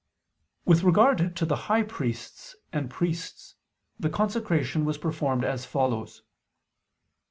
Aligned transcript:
With 0.65 0.81
regard 0.81 1.35
to 1.35 1.45
the 1.45 1.55
high 1.69 1.83
priests 1.83 2.55
and 2.73 2.89
priests 2.89 3.53
the 3.99 4.09
consecration 4.09 4.83
was 4.83 4.97
performed 4.97 5.43
as 5.43 5.63
follows. 5.63 6.23